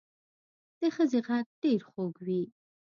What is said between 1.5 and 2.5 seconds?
ډېر خوږ وي